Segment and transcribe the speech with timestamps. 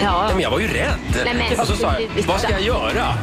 [0.00, 0.30] Ja.
[0.32, 0.98] men jag var ju rädd.
[1.24, 3.14] Nej, men- alltså, sa jag, vad ska jag göra?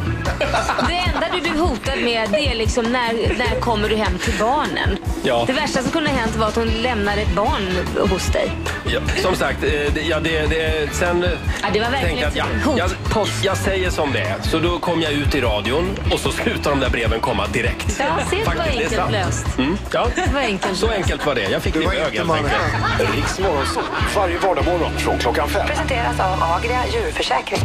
[0.88, 4.34] Det enda du blev hotad med det är liksom när, när kommer du hem till
[4.40, 4.98] barnen?
[5.24, 5.44] Ja.
[5.48, 7.78] Det värsta som kunde ha hänt var att hon lämnade ett barn
[8.10, 8.52] hos dig.
[8.86, 11.26] Ja, som sagt, eh, det, ja, det, det, sen
[11.64, 13.44] Ja, det var verkligen tänkte jag att ja, jag, hotpost.
[13.44, 14.36] jag säger som det är.
[14.42, 17.96] Så då kom jag ut i radion och så slutar de där breven komma direkt.
[18.00, 19.12] Ja, se, det var Faktiskt, det är enkelt sant.
[19.12, 19.58] löst.
[19.58, 20.08] Mm, ja.
[20.16, 20.98] Det var enkelt Så löst.
[20.98, 21.42] enkelt var det.
[21.50, 22.40] Jag fick det var hög helt jättemånga.
[22.40, 23.16] enkelt.
[23.16, 23.84] Riks Morgonzoo,
[24.16, 25.68] varje vardagsmorgon från klockan fem.
[25.68, 27.60] Presenteras av Agria djurförsäkring.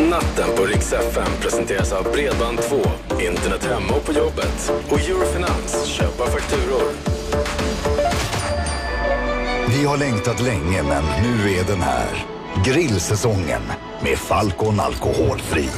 [0.00, 2.88] Natten på Rix FM presenteras av Bredband2,
[3.20, 6.82] internet hemma och på jobbet och Eurofinans, köpa fakturor.
[9.68, 12.24] Vi har längtat länge, men nu är den här.
[12.64, 13.62] Grillsäsongen
[14.02, 15.68] med Falcon Alkoholfri.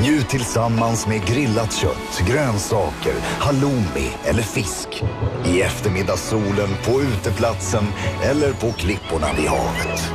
[0.00, 5.02] Njut tillsammans med grillat kött, grönsaker, halloumi eller fisk.
[5.46, 7.84] I eftermiddagssolen, på uteplatsen
[8.22, 10.12] eller på klipporna vid havet.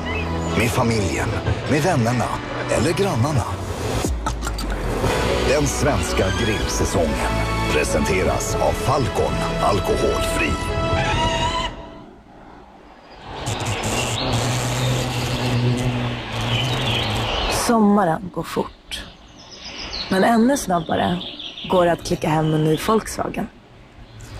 [0.57, 1.29] Med familjen,
[1.71, 2.29] med vännerna
[2.71, 3.43] eller grannarna.
[5.49, 7.31] Den svenska grillsäsongen
[7.71, 10.51] presenteras av Falcon Alkoholfri.
[17.67, 19.03] Sommaren går fort.
[20.11, 21.21] Men ännu snabbare
[21.69, 23.47] går det att klicka hem en ny Volkswagen.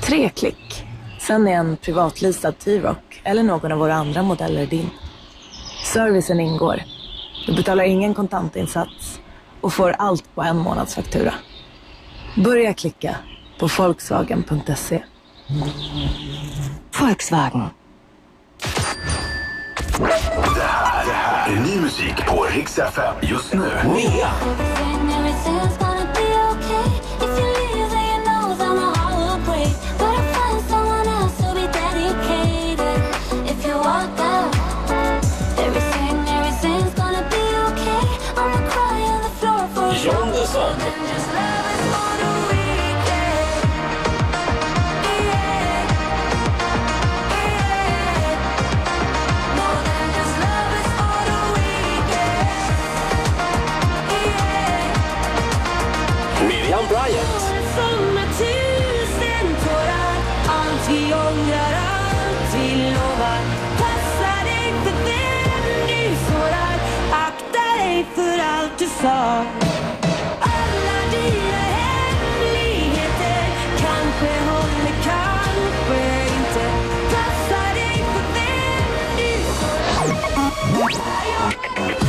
[0.02, 0.86] Tre klick.
[1.20, 4.90] Sen är en privatleasad T-Roc eller någon av våra andra modeller din.
[5.84, 6.84] Servicen ingår.
[7.50, 9.20] Du betalar ingen kontantinsats
[9.62, 11.34] och får allt på en månadsfaktura.
[12.44, 13.16] Börja klicka
[13.60, 15.04] på volkswagen.se.
[17.00, 17.70] Volkswagen.
[19.98, 23.16] Det här, det här är ny musik på Rix FM.
[23.22, 23.70] Just nu.
[23.86, 24.30] Mia.
[56.80, 57.60] Miriam Bryant.
[63.78, 66.80] Passa dig för vem du sårar.
[67.12, 69.79] Akta dig för allt du sa.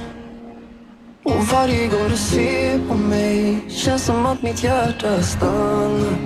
[1.24, 6.16] Och varje gång du ser på mig känns som att mitt hjärta stannar.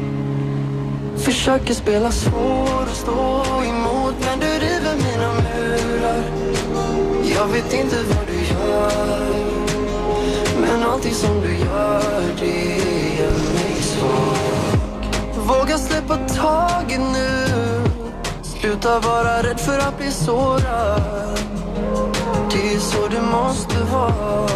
[1.16, 6.22] Försöker spela svår och stå emot men du river mina murar.
[7.36, 9.62] Jag vet inte vad du gör
[10.60, 12.78] men allting som du gör, det
[13.18, 15.06] gör mig svag.
[15.46, 17.41] Våga släppa taget nu.
[18.82, 21.38] Sluta vara rädd för att bli sårad.
[22.50, 24.46] Det är så det måste vara.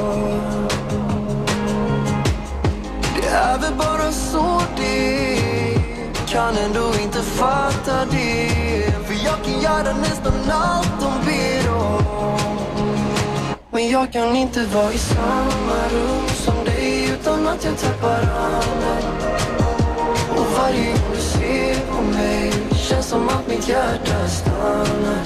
[3.16, 6.26] Det är väl bara så det är.
[6.28, 8.50] Kan ändå inte fatta det.
[9.06, 12.02] För jag kan göra nästan allt de ber om.
[13.70, 18.25] Men jag kan inte vara i samma rum som dig utan att jag tappar
[23.48, 25.24] mitt hjärta stannar.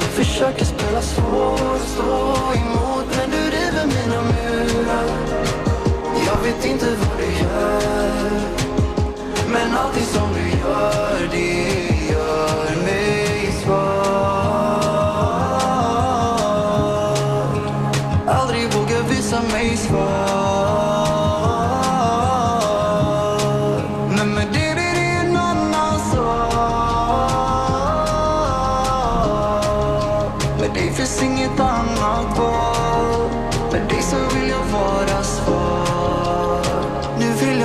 [0.00, 2.25] Försöker spela svår, stå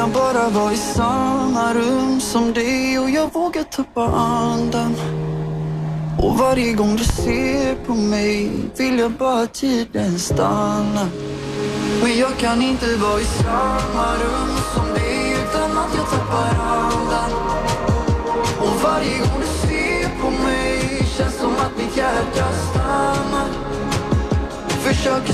[0.02, 4.96] jag bara vara i samma rum som dig och jag vågar tappa andan.
[6.20, 11.08] Och varje gång du ser på mig vill jag bara att tiden stannar
[12.02, 17.32] Men jag kan inte vara i samma rum som dig utan att jag tappar andan.
[18.60, 23.48] Och varje gång du ser på mig känns som att mitt hjärta stannar.
[24.70, 25.34] Försöker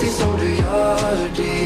[0.00, 1.57] vet inte